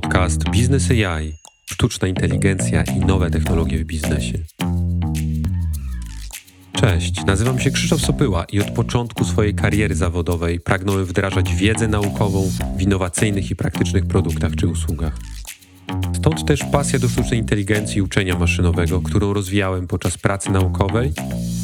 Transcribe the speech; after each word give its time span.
podcast 0.00 0.50
Biznes 0.50 0.90
AI, 0.90 1.32
sztuczna 1.66 2.08
inteligencja 2.08 2.82
i 2.82 2.98
nowe 2.98 3.30
technologie 3.30 3.78
w 3.78 3.84
biznesie. 3.84 4.38
Cześć, 6.72 7.24
nazywam 7.24 7.58
się 7.58 7.70
Krzysztof 7.70 8.00
Sopyła 8.00 8.44
i 8.44 8.60
od 8.60 8.70
początku 8.70 9.24
swojej 9.24 9.54
kariery 9.54 9.94
zawodowej 9.94 10.60
pragnąłem 10.60 11.04
wdrażać 11.04 11.54
wiedzę 11.54 11.88
naukową 11.88 12.50
w 12.76 12.82
innowacyjnych 12.82 13.50
i 13.50 13.56
praktycznych 13.56 14.06
produktach 14.06 14.56
czy 14.56 14.66
usługach. 14.66 15.18
Stąd 16.16 16.46
też 16.46 16.60
pasja 16.72 16.98
do 16.98 17.08
sztucznej 17.08 17.40
inteligencji 17.40 17.98
i 17.98 18.02
uczenia 18.02 18.38
maszynowego, 18.38 19.02
którą 19.02 19.32
rozwijałem 19.32 19.86
podczas 19.86 20.18
pracy 20.18 20.50
naukowej 20.50 21.12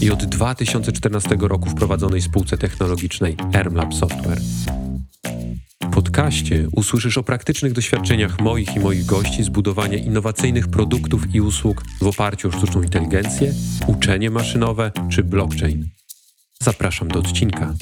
i 0.00 0.10
od 0.10 0.24
2014 0.24 1.36
roku 1.40 1.70
w 1.70 1.74
prowadzonej 1.74 2.22
spółce 2.22 2.58
technologicznej 2.58 3.36
Ermlab 3.54 3.94
Software. 3.94 4.40
Podcaście 5.94 6.68
usłyszysz 6.76 7.18
o 7.18 7.22
praktycznych 7.22 7.72
doświadczeniach 7.72 8.40
moich 8.40 8.76
i 8.76 8.80
moich 8.80 9.06
gości 9.06 9.44
z 9.44 9.48
budowania 9.48 9.98
innowacyjnych 9.98 10.68
produktów 10.68 11.34
i 11.34 11.40
usług 11.40 11.82
w 12.00 12.06
oparciu 12.06 12.48
o 12.48 12.52
sztuczną 12.52 12.82
inteligencję, 12.82 13.54
uczenie 13.86 14.30
maszynowe 14.30 14.92
czy 15.10 15.24
blockchain. 15.24 15.88
Zapraszam 16.60 17.08
do 17.08 17.18
odcinka. 17.18 17.74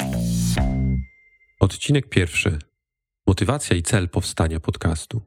Odcinek 1.61 2.09
pierwszy. 2.09 2.59
Motywacja 3.27 3.77
i 3.77 3.83
cel 3.83 4.09
powstania 4.09 4.61
podcastu. 4.61 5.23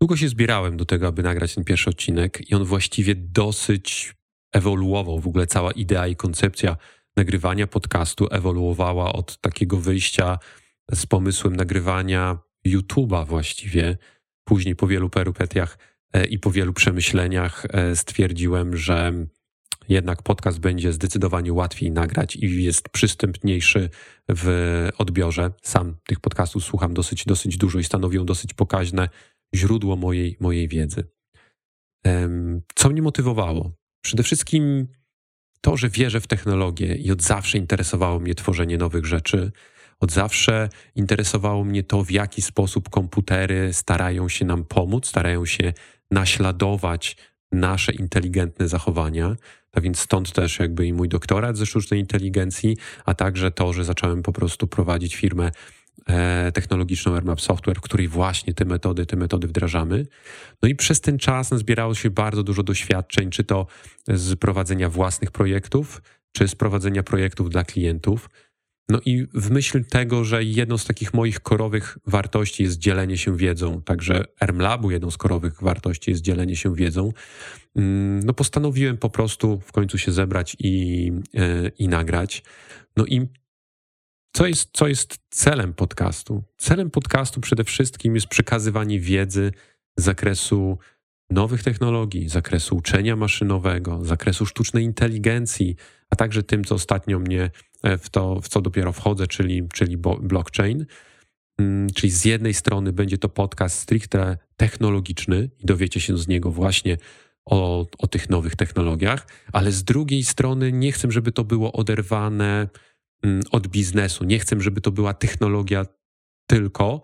Długo 0.00 0.16
się 0.16 0.28
zbierałem 0.28 0.76
do 0.76 0.84
tego, 0.84 1.06
aby 1.06 1.22
nagrać 1.22 1.54
ten 1.54 1.64
pierwszy 1.64 1.90
odcinek, 1.90 2.50
i 2.50 2.54
on 2.54 2.64
właściwie 2.64 3.14
dosyć 3.14 4.14
ewoluował. 4.52 5.20
W 5.20 5.26
ogóle 5.26 5.46
cała 5.46 5.72
idea 5.72 6.06
i 6.06 6.16
koncepcja 6.16 6.76
nagrywania 7.16 7.66
podcastu 7.66 8.28
ewoluowała 8.30 9.12
od 9.12 9.40
takiego 9.40 9.76
wyjścia 9.76 10.38
z 10.94 11.06
pomysłem 11.06 11.56
nagrywania 11.56 12.38
YouTube'a 12.66 13.26
właściwie. 13.26 13.98
Później 14.44 14.76
po 14.76 14.86
wielu 14.86 15.10
perypetiach 15.10 15.78
e, 16.12 16.26
i 16.26 16.38
po 16.38 16.50
wielu 16.50 16.72
przemyśleniach 16.72 17.66
e, 17.70 17.96
stwierdziłem, 17.96 18.76
że 18.76 19.12
jednak 19.88 20.22
podcast 20.22 20.60
będzie 20.60 20.92
zdecydowanie 20.92 21.52
łatwiej 21.52 21.90
nagrać 21.90 22.36
i 22.36 22.64
jest 22.64 22.88
przystępniejszy 22.88 23.90
w 24.28 24.88
odbiorze. 24.98 25.50
Sam 25.62 25.96
tych 26.06 26.20
podcastów 26.20 26.64
słucham 26.64 26.94
dosyć, 26.94 27.24
dosyć 27.24 27.56
dużo 27.56 27.78
i 27.78 27.84
stanowią 27.84 28.24
dosyć 28.24 28.54
pokaźne 28.54 29.08
źródło 29.54 29.96
mojej, 29.96 30.36
mojej 30.40 30.68
wiedzy. 30.68 31.04
Co 32.74 32.90
mnie 32.90 33.02
motywowało? 33.02 33.72
Przede 34.04 34.22
wszystkim 34.22 34.88
to, 35.60 35.76
że 35.76 35.88
wierzę 35.88 36.20
w 36.20 36.26
technologię 36.26 36.94
i 36.94 37.10
od 37.10 37.22
zawsze 37.22 37.58
interesowało 37.58 38.20
mnie 38.20 38.34
tworzenie 38.34 38.78
nowych 38.78 39.06
rzeczy. 39.06 39.52
Od 40.00 40.12
zawsze 40.12 40.68
interesowało 40.94 41.64
mnie 41.64 41.82
to, 41.82 42.04
w 42.04 42.10
jaki 42.10 42.42
sposób 42.42 42.88
komputery 42.88 43.72
starają 43.72 44.28
się 44.28 44.44
nam 44.44 44.64
pomóc, 44.64 45.08
starają 45.08 45.46
się 45.46 45.72
naśladować 46.10 47.16
nasze 47.52 47.92
inteligentne 47.92 48.68
zachowania. 48.68 49.36
A 49.72 49.80
więc 49.80 49.98
stąd 49.98 50.32
też 50.32 50.58
jakby 50.58 50.86
i 50.86 50.92
mój 50.92 51.08
doktorat 51.08 51.56
ze 51.56 51.66
sztucznej 51.66 52.00
inteligencji, 52.00 52.76
a 53.04 53.14
także 53.14 53.50
to, 53.50 53.72
że 53.72 53.84
zacząłem 53.84 54.22
po 54.22 54.32
prostu 54.32 54.66
prowadzić 54.66 55.16
firmę 55.16 55.50
E, 56.08 56.52
technologiczną 56.52 57.14
AirMap 57.14 57.40
Software, 57.40 57.78
w 57.78 57.80
której 57.80 58.08
właśnie 58.08 58.54
te 58.54 58.64
metody, 58.64 59.06
te 59.06 59.16
metody 59.16 59.46
wdrażamy. 59.46 60.06
No 60.62 60.68
i 60.68 60.74
przez 60.74 61.00
ten 61.00 61.18
czas 61.18 61.48
zbierało 61.54 61.94
się 61.94 62.10
bardzo 62.10 62.42
dużo 62.42 62.62
doświadczeń, 62.62 63.30
czy 63.30 63.44
to 63.44 63.66
z 64.08 64.38
prowadzenia 64.38 64.88
własnych 64.88 65.30
projektów, 65.30 66.02
czy 66.32 66.48
z 66.48 66.54
prowadzenia 66.54 67.02
projektów 67.02 67.50
dla 67.50 67.64
klientów. 67.64 68.30
No 68.88 69.00
i 69.04 69.26
w 69.34 69.50
myśl 69.50 69.84
tego, 69.84 70.24
że 70.24 70.44
jedną 70.44 70.78
z 70.78 70.84
takich 70.84 71.14
moich 71.14 71.40
korowych 71.40 71.98
wartości 72.06 72.62
jest 72.62 72.78
dzielenie 72.78 73.18
się 73.18 73.36
wiedzą, 73.36 73.82
także 73.82 74.24
AirMlabu 74.40 74.90
jedną 74.90 75.10
z 75.10 75.16
korowych 75.16 75.62
wartości 75.62 76.10
jest 76.10 76.22
dzielenie 76.22 76.56
się 76.56 76.74
wiedzą, 76.74 77.12
mm, 77.76 78.20
no 78.24 78.34
postanowiłem 78.34 78.96
po 78.98 79.10
prostu 79.10 79.60
w 79.60 79.72
końcu 79.72 79.98
się 79.98 80.12
zebrać 80.12 80.56
i, 80.58 81.12
e, 81.34 81.68
i 81.68 81.88
nagrać. 81.88 82.42
No 82.96 83.06
i 83.06 83.28
co 84.32 84.46
jest, 84.46 84.70
co 84.72 84.88
jest 84.88 85.18
celem 85.30 85.74
podcastu? 85.74 86.44
Celem 86.56 86.90
podcastu 86.90 87.40
przede 87.40 87.64
wszystkim 87.64 88.14
jest 88.14 88.26
przekazywanie 88.26 89.00
wiedzy 89.00 89.52
z 89.98 90.04
zakresu 90.04 90.78
nowych 91.30 91.62
technologii, 91.62 92.28
zakresu 92.28 92.76
uczenia 92.76 93.16
maszynowego, 93.16 94.04
zakresu 94.04 94.46
sztucznej 94.46 94.84
inteligencji, 94.84 95.76
a 96.10 96.16
także 96.16 96.42
tym, 96.42 96.64
co 96.64 96.74
ostatnio 96.74 97.18
mnie 97.18 97.50
e, 97.82 97.98
w 97.98 98.10
to, 98.10 98.40
w 98.40 98.48
co 98.48 98.60
dopiero 98.60 98.92
wchodzę, 98.92 99.26
czyli, 99.26 99.68
czyli 99.72 99.96
blockchain. 100.20 100.86
Mm, 101.58 101.90
czyli 101.90 102.10
z 102.10 102.24
jednej 102.24 102.54
strony 102.54 102.92
będzie 102.92 103.18
to 103.18 103.28
podcast 103.28 103.78
stricte 103.78 104.38
technologiczny 104.56 105.50
i 105.58 105.66
dowiecie 105.66 106.00
się 106.00 106.18
z 106.18 106.28
niego 106.28 106.50
właśnie 106.50 106.96
o, 107.44 107.86
o 107.98 108.06
tych 108.06 108.30
nowych 108.30 108.56
technologiach, 108.56 109.26
ale 109.52 109.72
z 109.72 109.84
drugiej 109.84 110.24
strony 110.24 110.72
nie 110.72 110.92
chcę, 110.92 111.10
żeby 111.10 111.32
to 111.32 111.44
było 111.44 111.72
oderwane 111.72 112.68
Mm, 113.22 113.40
od 113.50 113.68
biznesu. 113.68 114.24
Nie 114.24 114.38
chcę, 114.38 114.60
żeby 114.60 114.80
to 114.80 114.90
była 114.90 115.14
technologia 115.14 115.86
tylko, 116.46 117.02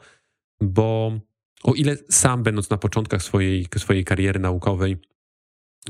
bo 0.61 1.13
o 1.63 1.73
ile 1.73 1.97
sam 2.11 2.43
będąc 2.43 2.71
na 2.71 2.77
początkach 2.77 3.23
swojej, 3.23 3.67
swojej 3.79 4.05
kariery 4.05 4.41
naukowej 4.41 4.97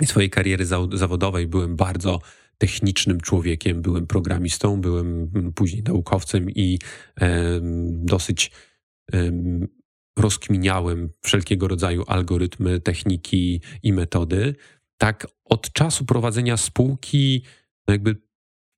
i 0.00 0.06
swojej 0.06 0.30
kariery 0.30 0.66
zawodowej 0.92 1.46
byłem 1.46 1.76
bardzo 1.76 2.20
technicznym 2.58 3.20
człowiekiem, 3.20 3.82
byłem 3.82 4.06
programistą, 4.06 4.80
byłem 4.80 5.30
mm, 5.34 5.52
później 5.52 5.82
naukowcem 5.82 6.50
i 6.50 6.78
dosyć 7.90 8.50
rozkminiałem 10.18 11.10
wszelkiego 11.20 11.68
rodzaju 11.68 12.04
algorytmy, 12.06 12.80
techniki 12.80 13.60
i 13.82 13.92
metody. 13.92 14.54
Tak 14.98 15.26
od 15.44 15.72
czasu 15.72 16.04
prowadzenia 16.04 16.56
spółki 16.56 17.42
no 17.88 17.94
jakby 17.94 18.16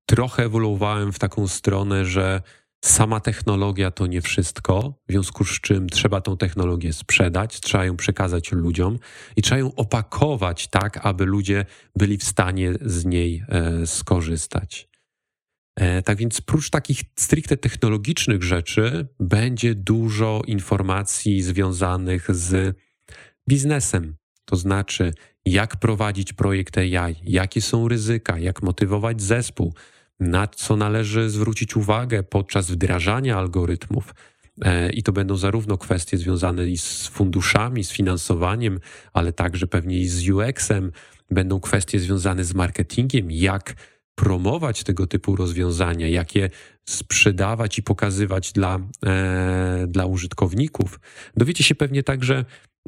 trochę 0.07 0.45
ewoluowałem 0.45 1.13
w 1.13 1.19
taką 1.19 1.49
stronę, 1.49 2.05
że 2.05 2.43
sama 2.87 3.21
technologia 3.21 3.91
to 3.91 4.07
nie 4.07 4.21
wszystko, 4.21 4.95
w 5.09 5.13
związku 5.13 5.45
z 5.45 5.61
czym 5.61 5.89
trzeba 5.89 6.21
tą 6.21 6.37
technologię 6.37 6.93
sprzedać, 6.93 7.61
trzeba 7.61 7.85
ją 7.85 7.97
przekazać 7.97 8.53
ludziom 8.53 8.99
i 9.37 9.43
trzeba 9.43 9.59
ją 9.59 9.75
opakować 9.75 10.69
tak, 10.69 11.07
aby 11.07 11.25
ludzie 11.25 11.65
byli 11.97 12.19
w 12.19 12.25
stanie 12.25 12.73
z 12.81 13.05
niej 13.05 13.45
e, 13.49 13.87
skorzystać. 13.87 14.89
E, 15.77 16.03
tak 16.03 16.19
więc, 16.19 16.41
prócz 16.41 16.71
takich 16.71 17.01
stricte 17.19 17.57
technologicznych 17.57 18.43
rzeczy, 18.43 19.09
będzie 19.21 19.75
dużo 19.75 20.43
informacji 20.47 21.43
związanych 21.43 22.27
z 22.35 22.77
biznesem. 23.49 24.17
To 24.45 24.57
znaczy, 24.57 25.13
jak 25.45 25.77
prowadzić 25.77 26.33
projekt 26.33 26.79
AI, 26.79 27.17
jakie 27.23 27.61
są 27.61 27.89
ryzyka, 27.89 28.39
jak 28.39 28.63
motywować 28.63 29.23
zespół, 29.23 29.75
na 30.21 30.47
co 30.47 30.77
należy 30.77 31.31
zwrócić 31.31 31.77
uwagę 31.77 32.23
podczas 32.23 32.71
wdrażania 32.71 33.39
algorytmów. 33.39 34.15
E, 34.63 34.91
I 34.91 35.03
to 35.03 35.13
będą 35.13 35.37
zarówno 35.37 35.79
kwestie 35.79 36.19
związane 36.19 36.77
z 36.77 37.07
funduszami, 37.07 37.85
z 37.85 37.91
finansowaniem, 37.93 38.81
ale 39.13 39.33
także 39.33 39.67
pewnie 39.67 39.99
i 40.01 40.09
z 40.09 40.29
UX-em. 40.29 40.93
Będą 41.31 41.61
kwestie 41.61 42.01
związane 42.01 42.45
z 42.45 42.55
marketingiem, 42.55 43.31
jak 43.31 43.75
promować 44.15 44.85
tego 44.85 45.07
typu 45.07 45.37
rozwiązania, 45.37 46.09
jak 46.09 46.35
je 46.35 46.51
sprzedawać 46.89 47.79
i 47.79 47.83
pokazywać 47.83 48.53
dla, 48.53 48.79
e, 49.07 49.87
dla 49.89 50.07
użytkowników. 50.07 51.01
Dowiecie 51.37 51.65
się 51.65 51.75
pewnie 51.75 52.03
także 52.03 52.45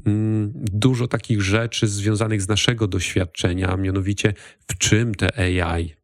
mm, 0.07 0.53
dużo 0.55 1.09
takich 1.09 1.43
rzeczy 1.43 1.89
związanych 1.89 2.43
z 2.43 2.49
naszego 2.49 2.87
doświadczenia, 2.87 3.77
mianowicie 3.77 4.35
w 4.69 4.79
czym 4.79 5.15
te 5.15 5.39
AI 5.39 5.99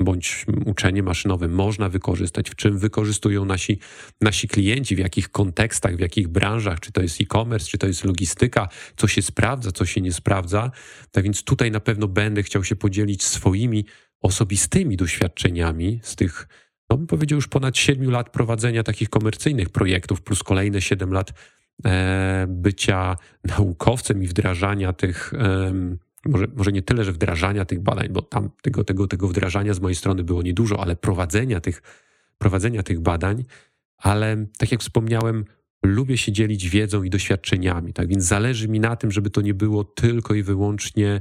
bądź 0.00 0.46
uczenie 0.66 1.02
maszynowe 1.02 1.48
można 1.48 1.88
wykorzystać, 1.88 2.50
w 2.50 2.54
czym 2.54 2.78
wykorzystują 2.78 3.44
nasi, 3.44 3.78
nasi 4.20 4.48
klienci, 4.48 4.96
w 4.96 4.98
jakich 4.98 5.28
kontekstach, 5.28 5.96
w 5.96 6.00
jakich 6.00 6.28
branżach, 6.28 6.80
czy 6.80 6.92
to 6.92 7.02
jest 7.02 7.20
e-commerce, 7.20 7.66
czy 7.66 7.78
to 7.78 7.86
jest 7.86 8.04
logistyka, 8.04 8.68
co 8.96 9.08
się 9.08 9.22
sprawdza, 9.22 9.72
co 9.72 9.86
się 9.86 10.00
nie 10.00 10.12
sprawdza. 10.12 10.70
Tak 11.10 11.24
więc 11.24 11.44
tutaj 11.44 11.70
na 11.70 11.80
pewno 11.80 12.08
będę 12.08 12.42
chciał 12.42 12.64
się 12.64 12.76
podzielić 12.76 13.24
swoimi 13.24 13.84
osobistymi 14.20 14.96
doświadczeniami 14.96 16.00
z 16.02 16.16
tych, 16.16 16.48
no 16.90 16.96
bym 16.96 17.06
powiedział, 17.06 17.36
już 17.36 17.48
ponad 17.48 17.76
7 17.76 18.10
lat 18.10 18.30
prowadzenia 18.30 18.82
takich 18.82 19.10
komercyjnych 19.10 19.70
projektów, 19.70 20.22
plus 20.22 20.42
kolejne 20.42 20.80
7 20.80 21.12
lat 21.12 21.32
e, 21.84 22.46
bycia 22.48 23.16
naukowcem 23.44 24.22
i 24.22 24.26
wdrażania 24.26 24.92
tych. 24.92 25.34
E, 25.34 26.05
może, 26.28 26.46
może 26.56 26.72
nie 26.72 26.82
tyle, 26.82 27.04
że 27.04 27.12
wdrażania 27.12 27.64
tych 27.64 27.80
badań, 27.80 28.08
bo 28.08 28.22
tam 28.22 28.50
tego, 28.62 28.84
tego, 28.84 29.06
tego 29.06 29.28
wdrażania 29.28 29.74
z 29.74 29.80
mojej 29.80 29.96
strony 29.96 30.24
było 30.24 30.42
niedużo, 30.42 30.80
ale 30.80 30.96
prowadzenia 30.96 31.60
tych, 31.60 31.82
prowadzenia 32.38 32.82
tych 32.82 33.00
badań, 33.00 33.44
ale 33.96 34.46
tak 34.58 34.72
jak 34.72 34.80
wspomniałem, 34.80 35.44
lubię 35.84 36.18
się 36.18 36.32
dzielić 36.32 36.68
wiedzą 36.68 37.02
i 37.02 37.10
doświadczeniami, 37.10 37.92
tak 37.92 38.08
więc 38.08 38.24
zależy 38.24 38.68
mi 38.68 38.80
na 38.80 38.96
tym, 38.96 39.10
żeby 39.10 39.30
to 39.30 39.40
nie 39.40 39.54
było 39.54 39.84
tylko 39.84 40.34
i 40.34 40.42
wyłącznie, 40.42 41.20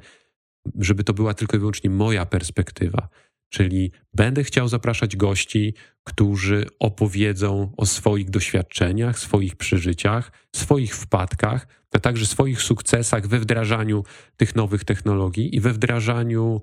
żeby 0.80 1.04
to 1.04 1.14
była 1.14 1.34
tylko 1.34 1.58
i 1.58 1.60
wyłącznie 1.60 1.90
moja 1.90 2.26
perspektywa. 2.26 3.10
Czyli 3.50 3.92
będę 4.14 4.44
chciał 4.44 4.68
zapraszać 4.68 5.16
gości, 5.16 5.74
którzy 6.04 6.66
opowiedzą 6.80 7.72
o 7.78 7.86
swoich 7.86 8.30
doświadczeniach, 8.30 9.20
swoich 9.20 9.56
przeżyciach, 9.56 10.32
swoich 10.56 10.96
wpadkach, 10.96 11.68
a 11.96 12.00
także 12.00 12.26
swoich 12.26 12.62
sukcesach 12.62 13.28
we 13.28 13.40
wdrażaniu 13.40 14.04
tych 14.38 14.56
nowych 14.56 14.84
technologii 14.84 15.56
i 15.56 15.62
we 15.62 15.74
wdrażaniu 15.74 16.62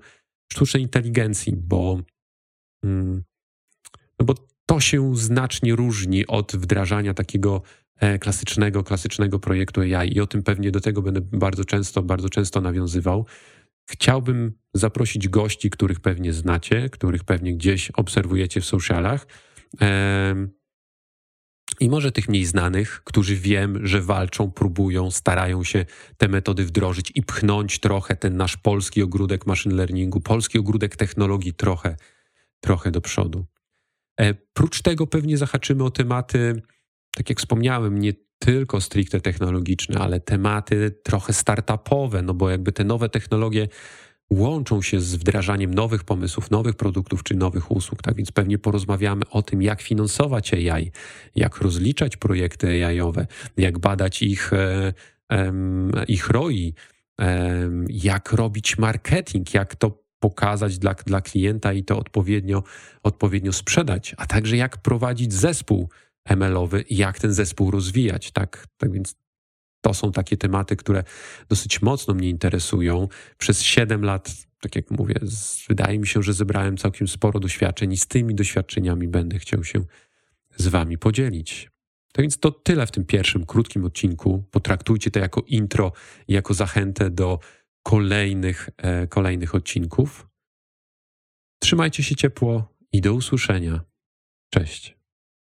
sztucznej 0.51 0.83
inteligencji, 0.83 1.53
bo, 1.55 1.99
mm, 2.83 3.23
no 4.19 4.25
bo 4.25 4.35
to 4.65 4.79
się 4.79 5.15
znacznie 5.15 5.75
różni 5.75 6.27
od 6.27 6.55
wdrażania 6.55 7.13
takiego 7.13 7.61
e, 7.97 8.19
klasycznego, 8.19 8.83
klasycznego 8.83 9.39
projektu 9.39 9.81
AI 9.81 10.13
i 10.15 10.21
o 10.21 10.27
tym 10.27 10.43
pewnie 10.43 10.71
do 10.71 10.81
tego 10.81 11.01
będę 11.01 11.21
bardzo 11.21 11.65
często, 11.65 12.03
bardzo 12.03 12.29
często 12.29 12.61
nawiązywał. 12.61 13.25
Chciałbym 13.89 14.53
zaprosić 14.73 15.29
gości, 15.29 15.69
których 15.69 15.99
pewnie 15.99 16.33
znacie, 16.33 16.89
których 16.89 17.23
pewnie 17.23 17.53
gdzieś 17.53 17.91
obserwujecie 17.91 18.61
w 18.61 18.65
socialach. 18.65 19.27
I 21.79 21.89
może 21.89 22.11
tych 22.11 22.29
mniej 22.29 22.45
znanych, 22.45 23.01
którzy 23.03 23.35
wiem, 23.35 23.87
że 23.87 24.01
walczą, 24.01 24.51
próbują, 24.51 25.11
starają 25.11 25.63
się 25.63 25.85
te 26.17 26.27
metody 26.27 26.65
wdrożyć 26.65 27.11
i 27.15 27.23
pchnąć 27.23 27.79
trochę 27.79 28.15
ten 28.15 28.37
nasz 28.37 28.57
polski 28.57 29.01
ogródek 29.01 29.47
machine 29.47 29.75
learningu, 29.75 30.21
polski 30.21 30.59
ogródek 30.59 30.95
technologii 30.95 31.53
trochę, 31.53 31.95
trochę 32.59 32.91
do 32.91 33.01
przodu. 33.01 33.45
E, 34.19 34.33
prócz 34.33 34.81
tego 34.81 35.07
pewnie 35.07 35.37
zahaczymy 35.37 35.83
o 35.83 35.91
tematy, 35.91 36.61
tak 37.15 37.29
jak 37.29 37.39
wspomniałem, 37.39 37.99
nie 37.99 38.13
tylko 38.45 38.81
stricte 38.81 39.21
technologiczne, 39.21 39.99
ale 39.99 40.19
tematy 40.19 40.91
trochę 41.03 41.33
startupowe, 41.33 42.21
no 42.21 42.33
bo 42.33 42.49
jakby 42.49 42.71
te 42.71 42.83
nowe 42.83 43.09
technologie 43.09 43.67
łączą 44.29 44.81
się 44.81 44.99
z 44.99 45.15
wdrażaniem 45.15 45.73
nowych 45.73 46.03
pomysłów, 46.03 46.51
nowych 46.51 46.75
produktów 46.75 47.23
czy 47.23 47.35
nowych 47.35 47.71
usług. 47.71 48.01
Tak 48.01 48.15
więc 48.15 48.31
pewnie 48.31 48.57
porozmawiamy 48.57 49.21
o 49.29 49.41
tym, 49.41 49.61
jak 49.61 49.81
finansować 49.81 50.53
AI, 50.53 50.91
jak 51.35 51.57
rozliczać 51.57 52.17
projekty 52.17 52.85
AI-owe, 52.85 53.27
jak 53.57 53.79
badać 53.79 54.21
ich, 54.21 54.53
e, 54.53 54.93
ich 56.07 56.29
ROI, 56.29 56.73
jak 57.89 58.31
robić 58.31 58.77
marketing, 58.77 59.53
jak 59.53 59.75
to 59.75 60.03
pokazać 60.19 60.79
dla, 60.79 60.93
dla 60.93 61.21
klienta 61.21 61.73
i 61.73 61.83
to 61.83 61.97
odpowiednio, 61.97 62.63
odpowiednio 63.03 63.53
sprzedać, 63.53 64.15
a 64.17 64.25
także 64.25 64.57
jak 64.57 64.77
prowadzić 64.77 65.33
zespół 65.33 65.89
ML-owy 66.25 66.85
jak 66.89 67.19
ten 67.19 67.33
zespół 67.33 67.71
rozwijać. 67.71 68.31
Tak, 68.31 68.67
tak 68.77 68.91
więc 68.91 69.15
to 69.81 69.93
są 69.93 70.11
takie 70.11 70.37
tematy, 70.37 70.75
które 70.75 71.03
dosyć 71.49 71.81
mocno 71.81 72.13
mnie 72.13 72.29
interesują. 72.29 73.07
Przez 73.37 73.61
7 73.61 74.03
lat, 74.03 74.33
tak 74.59 74.75
jak 74.75 74.91
mówię, 74.91 75.15
wydaje 75.69 75.99
mi 75.99 76.07
się, 76.07 76.23
że 76.23 76.33
zebrałem 76.33 76.77
całkiem 76.77 77.07
sporo 77.07 77.39
doświadczeń 77.39 77.91
i 77.91 77.97
z 77.97 78.07
tymi 78.07 78.35
doświadczeniami 78.35 79.07
będę 79.07 79.39
chciał 79.39 79.63
się 79.63 79.85
z 80.57 80.67
Wami 80.67 80.97
podzielić. 80.97 81.69
Tak 82.13 82.23
więc 82.23 82.39
to 82.39 82.51
tyle 82.51 82.87
w 82.87 82.91
tym 82.91 83.05
pierwszym 83.05 83.45
krótkim 83.45 83.85
odcinku. 83.85 84.43
Potraktujcie 84.51 85.11
to 85.11 85.19
jako 85.19 85.41
intro 85.47 85.91
jako 86.27 86.53
zachętę 86.53 87.09
do 87.09 87.39
kolejnych, 87.83 88.69
e, 88.77 89.07
kolejnych 89.07 89.55
odcinków. 89.55 90.27
Trzymajcie 91.59 92.03
się 92.03 92.15
ciepło 92.15 92.75
i 92.91 93.01
do 93.01 93.13
usłyszenia. 93.13 93.81
Cześć. 94.49 95.02